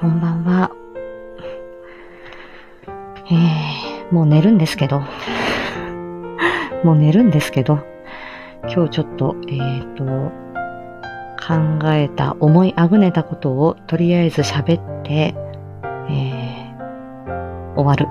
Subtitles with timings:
[0.00, 0.70] こんばんは。
[3.30, 5.02] えー、もう寝るんですけど。
[6.82, 7.80] もう寝るんですけど。
[8.62, 10.04] 今日ちょっと、えーと、
[11.46, 15.34] 考えた、思いあぐねたことをとりあえず喋って、
[16.08, 18.08] えー、終わる。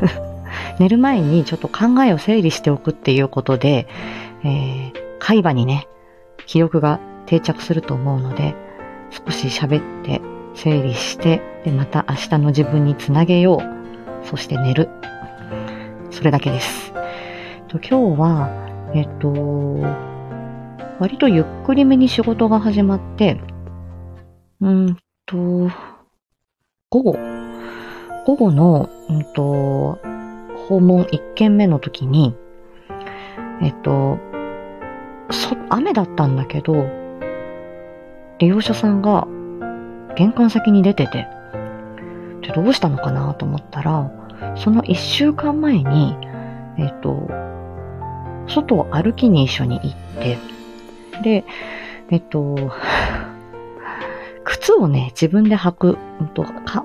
[0.80, 3.86] 寝る前にちょっと考えを整理しておくっていうことで、
[4.44, 5.88] えー、会話にね、
[6.46, 8.54] 記憶が定着すると思うので、
[9.10, 10.22] 少し喋って
[10.56, 14.26] 整理して、で、また明日の自分につなげよう。
[14.26, 14.88] そして寝る。
[16.10, 16.92] それだけです。
[17.68, 19.32] と今日は、えっと、
[20.98, 23.38] 割とゆっくりめに仕事が始まって、
[24.60, 24.96] うん
[25.26, 25.36] と、
[26.88, 27.16] 午後、
[28.24, 29.98] 午後の、うんと、
[30.68, 32.34] 訪問1件目の時に、
[33.60, 34.18] えっと、
[35.30, 36.86] そ、雨だったんだけど、
[38.38, 39.28] 利用者さんが
[40.16, 41.28] 玄関先に出てて、
[42.42, 44.10] でどうしたのかなと思ったら、
[44.56, 46.16] その1週間前に、
[46.78, 47.28] えっと、
[48.48, 50.38] 外を歩きに一緒に行って、
[51.22, 51.44] で、
[52.10, 52.72] えっと、
[54.44, 56.44] 靴をね、自分で履く、うんと、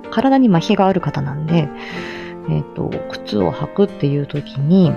[0.10, 1.70] 体に麻痺がある方なんで、
[2.50, 4.92] えっと、靴を履くっていう時に、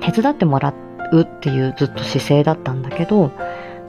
[0.00, 0.72] 手伝ってもら
[1.12, 3.30] うっていうずっと姿勢だったんだけど、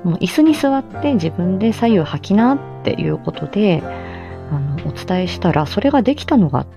[0.06, 6.68] もう椅子に座って自分で左右履きなっていうことで、あの、お伝えしたら、それができたのが、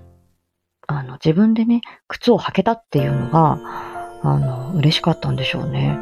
[0.87, 3.61] あの、自分でね、靴を履けたっていうのが、
[4.23, 5.99] あの、嬉しかったんでしょうね。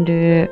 [0.00, 0.50] で、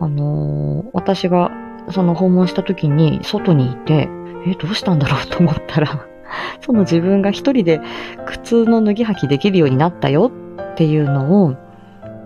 [0.00, 1.50] あの、私が
[1.90, 4.08] その訪問した時に外にいて、
[4.46, 6.06] え、どうしたんだろうと思ったら、
[6.64, 7.80] その自分が一人で
[8.26, 10.32] 靴の脱ぎ履きできるようになったよ
[10.72, 11.54] っていうのを、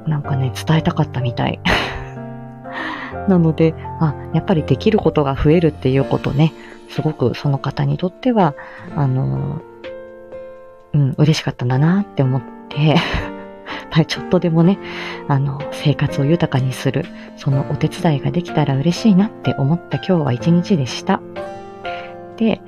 [0.07, 1.61] なんかね、伝えたかったみたい。
[3.29, 6.53] なので、あ、やっぱりできることが増えるっていうことね、
[6.89, 8.55] すごくその方にとっては、
[8.95, 9.61] あの、
[10.93, 12.97] うん、嬉しかったんだなって思って、
[14.07, 14.79] ちょっとでもね、
[15.29, 17.05] あの、生活を豊かにする、
[17.37, 21.21] そのお手伝いができたら嬉しいなって思った今日は一日でした。
[22.37, 22.61] で、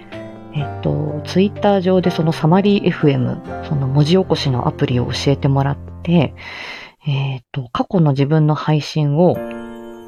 [0.54, 6.34] えっと、ツイッター上でそのサマリー FM、その文字起こしのアプリを教えてもらって、
[7.06, 9.36] えっと、過去の自分の配信を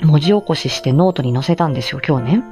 [0.02, 2.42] 文字起こししてノートに載せたんですよ、今日ね。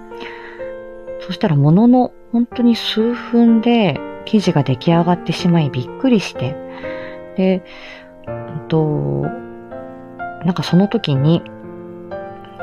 [1.20, 6.54] そしたらものの本当に数分で記事が出来上がってしまいびっくりして、
[7.36, 7.64] で、
[8.26, 9.22] うんと、
[10.44, 11.42] なんかその時に、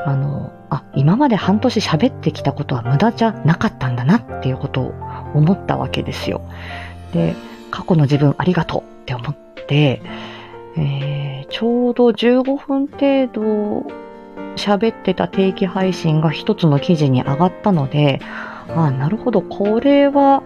[0.04, 4.94] あの、あ、今まで半年喋ってきたことは無駄じゃなかったんだなっていうことを
[5.34, 6.42] 思ったわけですよ。
[7.12, 7.34] で、
[7.70, 9.36] 過去の自分ありがとうって思っ
[9.66, 10.00] て、
[10.76, 14.05] えー、ちょうど15分程度
[14.56, 18.20] 喋ってた定期配信が一つの記事に上がったので、
[18.68, 20.42] あ、なるほど、これは、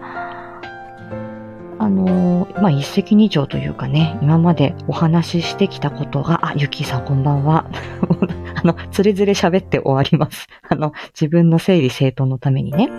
[1.78, 7.64] あのー、まあ、一石二鳥というかね、今までお話ししてきたことが、あ、ゆきさんこんばんは。
[8.62, 10.46] あの、つれづれ喋って終わります。
[10.68, 12.90] あの、自分の整理整頓のためにね。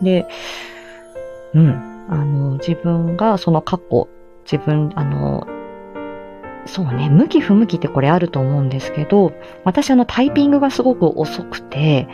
[0.00, 0.26] で、
[1.54, 4.08] うん、あの、自分がその過去、
[4.44, 5.46] 自分、あの、
[6.66, 9.32] そうね、向き不向きってこれあると思うんですけど、
[9.64, 12.06] 私あのタイピングがすごく遅くて、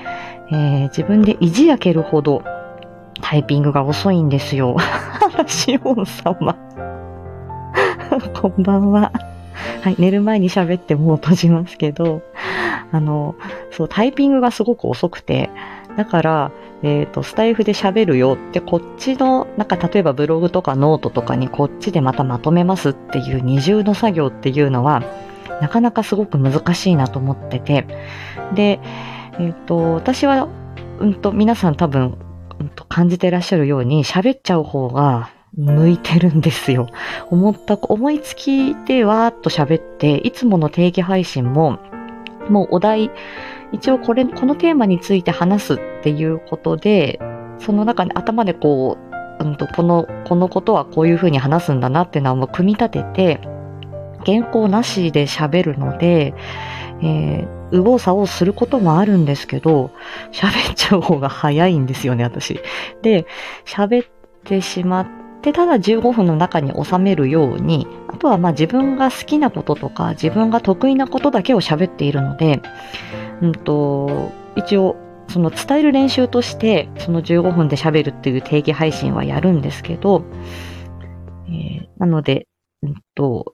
[0.50, 2.42] えー、自分で意地焼けるほど
[3.20, 4.76] タイピングが遅いんですよ。
[5.46, 6.56] しおん様。
[8.40, 9.12] こんばんは。
[9.82, 12.22] はい、寝る前に喋ってもう閉じますけど、
[12.90, 13.34] あの、
[13.70, 15.50] そう、タイピングがすごく遅くて、
[15.96, 16.52] だから、
[16.82, 25.02] えっ、ー、と、スタイフで喋るよって、こっちの、なんか例えばブログとかノートとかにこっちでまたまとめますっていう二重の作業っていうのは、
[25.60, 27.86] なかなかすごく難しいなと思ってて、
[28.54, 28.80] で、
[29.38, 30.48] えっ、ー、と、私は、
[31.00, 32.18] うんと、皆さん多分、
[32.60, 36.86] うんと、感じてらっしゃるように喋っちゃう方が向いてるんですよ。
[37.30, 41.78] 思った、思いつきでわーっと喋って、いつもの定期配信も、
[42.48, 43.10] もうお題、
[43.72, 47.20] 一応これ、このテーマについて話すっていうことで、
[47.58, 48.96] その中で頭でこ
[49.40, 53.40] う、うんと、この、このことはこういうふうに話すんだなっていうのはもう組み立てて、
[54.24, 56.34] 原稿なしで喋るので、
[57.00, 59.90] えー、右往左往することもあるんですけど、
[60.32, 62.60] 喋っちゃう方が早いんですよね、私。
[63.02, 63.26] で、
[63.64, 64.08] 喋っ
[64.44, 65.06] てしまっ
[65.42, 72.60] て、ただ15分の中に収めるように、あとはまあ自分が好きなこととか、自分が得意なことだけを喋っているので、
[73.42, 74.96] うんと、一応、
[75.28, 80.24] その伝える練習として、その15分で喋るっていう定期配信はやるんですけど、
[81.48, 82.48] えー、なので、
[82.82, 83.52] うんと、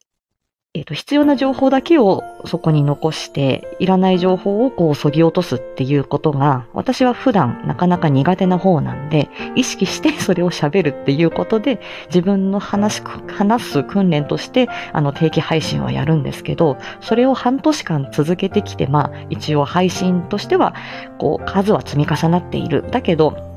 [0.77, 20.75] えっ、と、必要な情報だけをそこに残して、いらない情報をこう、そぎ落とすっていうことが、私は普段なかなか苦手な方なんで、意識してそれを喋るっていうことで、自分の話話す訓練として、あの、定期配信はやるんですけど、それを半年間続けてきて、まあ、一応配信としては、
[21.19, 22.85] こう、数は積み重なっている。
[22.91, 23.54] だけど、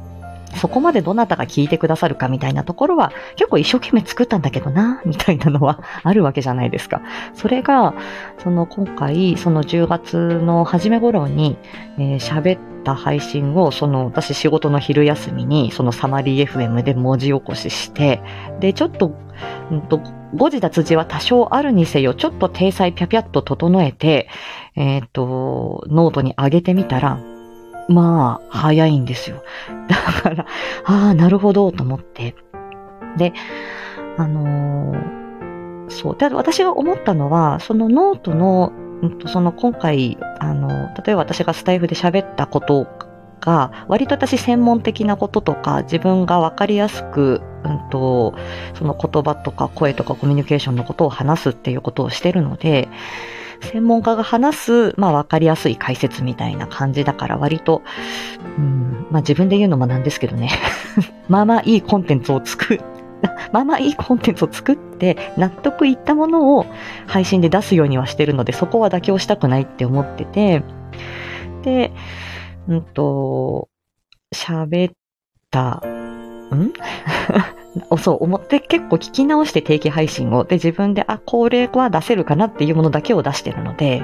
[0.56, 7.02] そこまでどなたが聞いてくださるかみたいなところは結構一生懸命作ったんだけどな、みたいなのはあるわけじゃないですか。
[7.34, 7.94] それが、
[8.44, 11.58] その今回、その10月の初め頃に
[11.98, 18.22] 喋、えー、った配信を、その私仕事の昼休みにそのサマリー FM で文字起こしして、
[18.62, 19.12] で、ちょっと、
[19.70, 20.02] うんと、
[20.34, 24.30] 誤字脱字は多少あるにせよ、ちょっと体裁ぴゃぴゃっと整えて、
[24.76, 27.20] えっ、ー、と、ノートに上げてみたら、
[27.88, 29.44] まあ、早いんですよ。
[29.88, 30.46] だから、
[30.86, 32.36] ああ、なるほど、と思って。
[33.18, 33.34] で、
[34.18, 36.18] あのー、そう。
[36.18, 38.72] で、私が思ったのは、そのノートの、
[39.28, 40.70] その今回、あの、
[41.06, 42.88] 例えば私がスタイフで喋ったこと
[43.40, 48.34] が、割と私専門的なこととか、自分がわかりやすく、うんと、
[48.74, 52.90] その言葉とか声とかコミュニケーションのことを話すっていうことをしてるので、
[53.62, 57.84] 専門家が話す、まあわかりやすい解説みたいな感じだから割と、
[58.58, 60.50] うん、まあ自分で言うのもなんですけどね。
[61.28, 62.82] まあまあいいコンテンツを作っ
[63.52, 66.66] まあまあいいコンテンツを作って納得いったものを
[67.08, 70.64] 配信で出すようにはしてるのでそこは妥協したくないって思ってて
[71.64, 71.92] で、
[72.68, 73.70] うんと、
[74.34, 74.94] 喋っ
[75.52, 75.82] た、
[76.56, 76.74] ん？
[77.98, 84.02] そう、思って結構聞き直して定期配信を、で、自分で、あ、これは出せるかなっていうものだけを出してるので、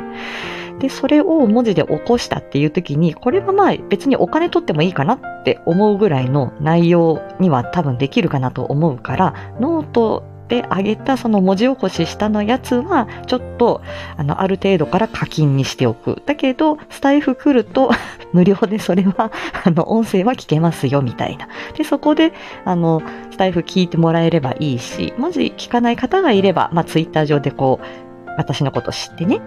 [0.79, 13.81] で、それを文字で起こしたっていう時に、これはまあ別にお金取ってもいいかなって思うぐらいの内容には多分できるかなと思うから、ノートであげたその文字起こししたのやつは、ちょっと、
[14.17, 16.21] あの、ある程度から課金にしておく。
[16.27, 17.89] だけど、スタイフ来ると
[18.33, 19.31] 無料でそれは、
[19.63, 21.47] あの、音声は聞けますよ、みたいな。
[21.75, 22.33] で、そこで、
[22.65, 23.01] あの、
[23.31, 29.41] スタイフ聞いてもらえればいいし、もし聞かない方がいれば、まあ、ツイッター上でこう、私のこと知ってね、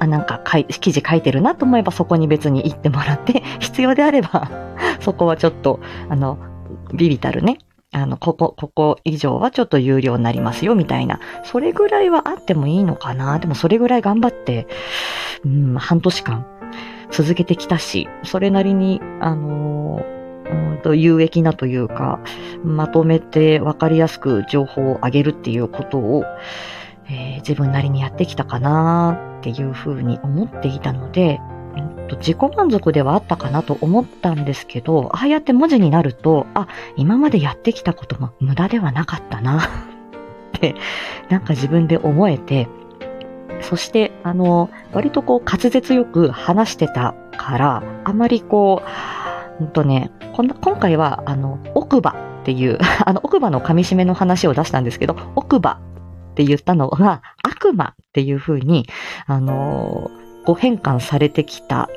[0.00, 0.42] あ、なんか
[0.80, 4.50] 記事書いてるなと思えばそこに別に行ってもらって、 必要であれば
[5.00, 5.80] そこはちょっと、
[6.10, 6.36] あの、
[6.92, 7.56] ビビたるね、
[7.94, 11.20] あの、ここ、ここ以上はちょっと有料になりますよ、みたいな。
[11.44, 13.38] それぐらいはあってもいいのかな。
[13.38, 14.66] でもそれぐらい頑張って、
[15.44, 16.44] うん、半年間
[17.12, 20.04] 続けてきたし、それなりに、あの
[20.50, 22.18] うんと有益なというか、
[22.64, 26.24] まとめて分かりやすく情報を上げるっていうことを、
[27.08, 31.40] えー、自分なりにやってきたかなっていうふうに思っていたので、
[32.08, 39.66] と自己満足ではあったかなと思ったんですけど、ああやって文字になると、あ、今までやってきたことも無駄ではなかったなっ
[40.52, 40.74] て、
[41.28, 42.68] なんか自分で思えて、
[43.60, 52.10] そして、あの、割とこう滑舌よく話してたから、あまりこう、ほんとね、こんな今回は、あの、奥歯
[52.42, 55.80] っていう、 あの、奥歯の噛み締めの話を出したんですけど、奥歯
[56.32, 58.86] って言ったのが、悪魔っていう風に、
[59.26, 60.10] あの
[60.44, 61.88] ご変換されてきた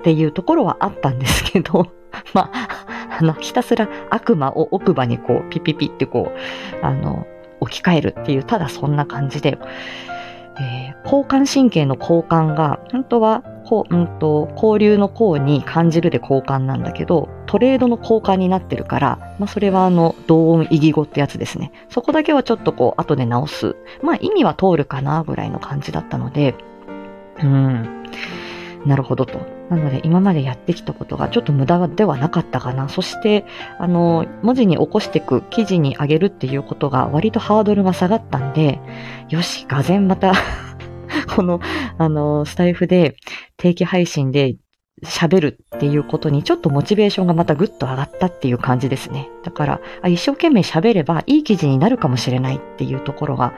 [0.00, 1.88] っていうところはあったんですけど、
[2.32, 2.68] まあ、
[3.20, 6.32] あの、ひたすら悪魔を奥歯にこう、ピピピってこ
[6.82, 7.26] う、あの、
[7.60, 9.58] 置き換えるっていう、ただそんな感じで、
[10.58, 21.72] えー、交感神経の交換が、本当は、こう、うんと、交流の交に感じるで交換なんだけど、トレードの交換になってるから、まあ、それはあの、同音異義語ってやつですね。
[21.88, 23.76] そこだけはちょっとこう、後で直す。
[24.02, 26.54] まあ、意味は通るかな、ぐらいの感じだったので、
[27.42, 28.04] うん。
[28.86, 29.40] なるほどと。
[29.68, 32.88] なので今までやってきたことがちょっと無駄ではなかったかな。
[32.88, 33.44] そして、
[33.78, 38.80] あの、文字に起こしていく、記事に上げるっていうことが割とハードルが下がったんで、
[39.28, 40.32] よし、がぜんまた
[41.34, 41.60] この、
[41.98, 43.16] あの、スタイフで
[43.56, 44.56] 定期配信で
[45.04, 49.28] 喋るっていうことにちょっとモチベーションがまたぐっと上がったっていう感じですね。
[49.44, 53.52] だから、一生懸命喋ればいい記事になるかもしれないっていうところが、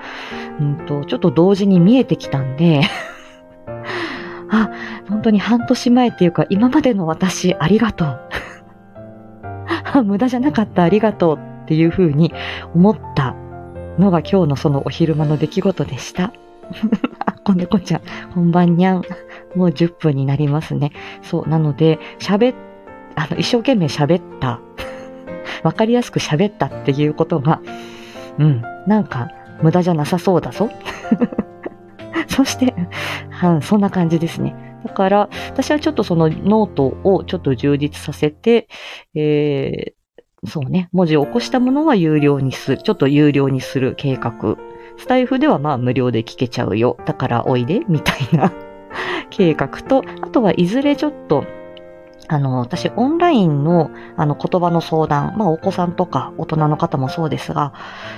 [0.60, 2.82] うんと、ちょっと同時に見えてきたんで
[4.52, 4.70] あ、
[5.08, 8.20] 本当に半年前っていうか、今までの私、ありがとう。
[10.04, 12.32] 無駄じゃなかった、ありがとうっていうふうに
[12.74, 13.34] 思った
[13.98, 16.32] のが今日のそのお昼間の出来事でした。
[17.24, 18.02] あ、子猫ちゃん、
[18.34, 19.02] こんばんにゃん。
[19.56, 20.92] もう10分になりますね。
[21.22, 22.54] そう、なので、喋っ、
[23.16, 24.60] あの、一生懸命喋った。
[25.64, 27.60] わかりやすく喋ったっていうことが、
[28.38, 29.30] うん、なんか、
[29.62, 30.70] 無駄じゃなさそうだぞ。
[32.34, 32.74] そして、
[33.30, 34.54] はそんな感じですね。
[34.84, 38.68] だから、私はちょっとそのノートをちょっと充実させて、
[39.14, 44.56] えー、そうね、文字を起こしたものは有料にする、ちょっと有料にする計画
[44.96, 46.96] スタイフではまあ無料で聞けちゃうよ。
[47.06, 48.52] だからおいで、みたいな
[49.30, 51.44] 計画と、あとはいずれちょっと、
[52.28, 57.72] あの、私、オンラインの、あの、言葉の相談、まあ、お子さんとか大人の方もそうですが、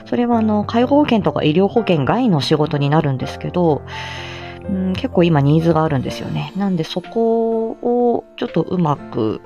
[0.06, 3.82] それは、あの、介護保険とか医療保険外の仕事になるんですけど、
[4.68, 6.52] うん、結構今ニーズがあるんですよね。
[6.56, 9.40] なんで、そこを、ちょっとうまく、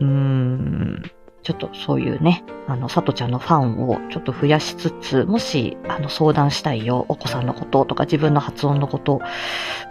[0.00, 1.02] うーん、
[1.42, 9.20] ちょっとそういうね、あの、さとちゃんのファンをちょっと増やしつつ、もし、あの、相談したいよ、お子さんのこととか自分の発音のこと、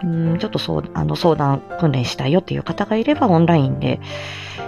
[0.02, 4.00] うん、ちょっとそう、あの、相談訓練したいよっていう方がいれば、オンラインで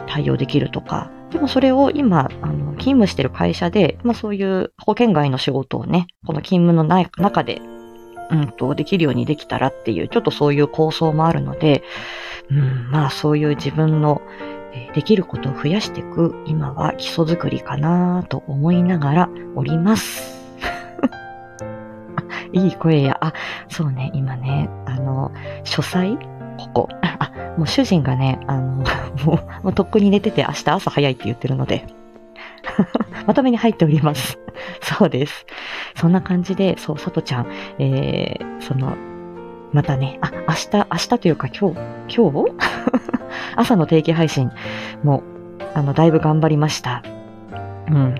[0.06, 7.60] 対応できるとか、でもそれを今、あの、勤務してる会社で、まあそういう保険外の仕事をね、この勤務の中で、
[8.30, 11.82] うんと、できるようにできたらっていう、ちょっとそういう構想もあるので、
[12.50, 14.20] うん、まあそういう自分の
[14.94, 20.42] できることを増やしていく、今は基礎作りかなと思いながらおります。
[22.52, 23.32] いい声や、あ、
[23.68, 25.32] そうね、今ね、あの、
[25.64, 26.16] 書斎？
[26.56, 26.88] ここ。
[27.02, 28.84] あ、もう主人がね、あの、
[29.24, 31.86] もう、もうとっくに寝てて明日朝早いって言ってるので、
[33.26, 34.38] まとめに入っております。
[34.82, 35.46] そうです。
[35.96, 37.46] そんな感じで、そう、さとちゃん、
[37.78, 38.96] えー、その、
[39.72, 43.13] またね、あ、明日、明日というか今日、今日？
[43.56, 44.50] 朝の定期配信
[45.02, 45.22] も、
[45.74, 47.02] あの、だいぶ頑張りました。
[47.88, 48.14] うん。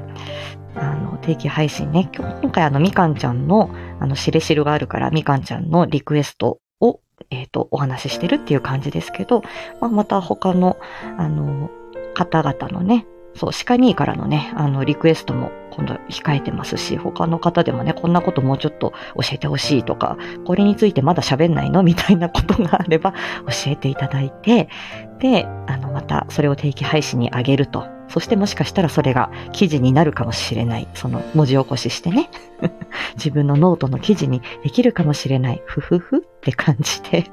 [0.76, 2.10] あの、定期配信ね。
[2.14, 7.00] 今回あの、みかんちゃんの、あの、しれしるがあるから、みかんちゃんのリクエストを、
[7.30, 9.42] えっ、ー、と、お話ししてるっていう感じですけど、
[9.80, 10.76] まあ、また他の、
[11.16, 11.70] あの、
[12.14, 21.82] 方々のね、そう、シカニーからのね、あの、リクエストも今度控えてますし、他の方でもね、こんなこともうちょっと教えてほしいとか、これについてまだ喋んないの？
[21.82, 24.68] みたいなことがあれば教えていただいて、
[25.18, 27.86] で、あの、またそれを定期配信にあげると。
[28.08, 30.88] そしてもしかしたらそれが記事になるかもしれない。
[30.94, 32.28] その文字起こししてね。
[33.16, 35.62] 自分のノートの記事にできるかもしれない。
[35.64, 37.24] ふふふって感じで。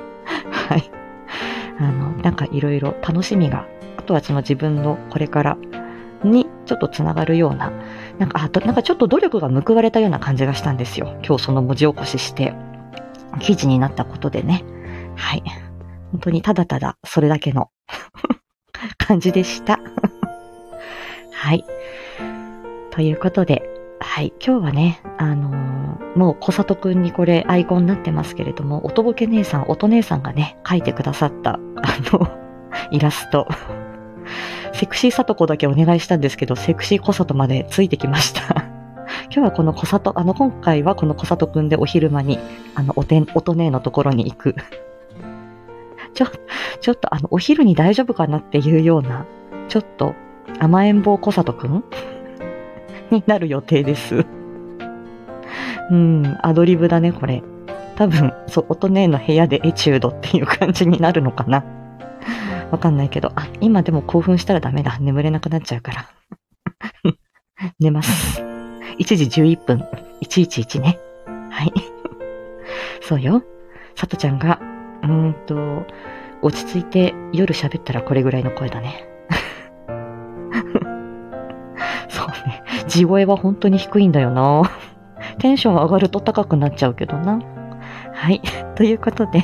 [0.50, 0.90] はい。
[1.78, 3.66] あの、なんかいろいろ楽しみが
[3.98, 5.56] あとはその自分のこれから
[6.22, 7.72] にちょっとつながるような、
[8.18, 11.16] なんか、あとなんかちょっと努力が報われたような感じがしたんですよ。
[11.26, 12.54] 今日その文字起こしして、
[13.40, 14.64] 記事になったことでね。
[15.16, 15.42] はい。
[16.14, 17.70] 本当にただただそれだけの
[18.98, 19.80] 感じでした。
[21.32, 21.64] はい。
[22.92, 23.64] ということで、
[23.98, 24.32] はい。
[24.40, 31.58] 今日はね、あのー、もう小里くんにこれアイコンになってますけれども、おとぼけ姉さん、おと姉さんがね、書いてくださった、あ
[32.12, 32.28] の、
[32.92, 33.48] イラスト。
[34.72, 38.54] セクシーさとこだけお願いしたんですけど、セクシー小里までついてきました。
[39.24, 42.38] 今日はこの小里、あの、今回はこの小里くんでお昼間に、
[42.76, 44.54] あの、おてん、おとねえのところに行く。
[46.14, 46.26] ちょ、
[46.80, 49.26] ちょっとあの、お昼に大丈夫かなっていうような、
[49.68, 50.14] ちょっと
[50.60, 51.84] 甘えん坊小里くん？
[53.10, 54.24] になる予定です。
[55.90, 57.42] うん、アドリブだね、これ。
[57.96, 61.64] 多分、そう、音ねの部屋でエチュードっていう感じになるのかな。
[62.70, 64.98] わかんないけど、あ、今でも興奮したらダメだ。
[65.00, 66.06] 眠れなくなっちゃうから。
[67.78, 68.42] 寝ます。
[68.98, 69.84] 1時11分、
[70.22, 70.98] 111ね。
[71.50, 71.72] はい。
[73.00, 73.42] そうよ。
[73.94, 74.58] さとちゃんが、
[75.04, 75.86] うんと、
[76.42, 79.08] 落ち着いて夜喋ったらこれぐらいの声だね。
[82.08, 82.62] そうね。
[82.86, 84.62] 地声は本当に低いんだよな。
[85.38, 87.40] テンション上がると高くなっちゃうけどな。
[88.12, 88.40] はい。
[88.76, 89.42] ということで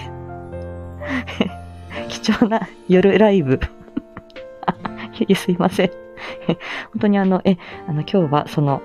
[2.08, 3.60] 貴重な夜ライブ。
[5.34, 5.90] すいません。
[6.92, 8.82] 本当にあの、え、あの、今日はその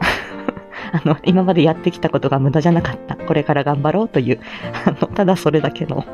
[0.92, 3.16] あの、今までやってきたことが無駄じゃなかった。
[3.16, 4.40] これから頑張ろうという、
[4.86, 6.06] あの、ただそれだけの、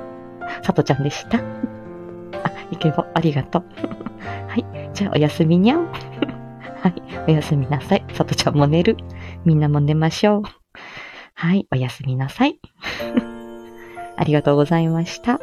[0.64, 1.38] さとちゃんでした。
[2.44, 3.64] あ、いけぼ、ありがとう。
[4.48, 4.66] はい。
[4.94, 5.88] じゃあ、おやすみにゃん。
[6.82, 7.02] はい。
[7.28, 8.06] おやすみなさい。
[8.14, 8.98] さとちゃんも寝る。
[9.46, 10.42] みんなも寝ましょう。
[11.34, 11.68] はい。
[11.72, 12.60] おやすみなさい。
[14.18, 15.40] ありがとうございました。